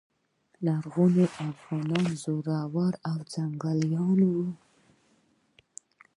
[0.65, 4.47] لرغوني افغانان زړور او جنګیالي وو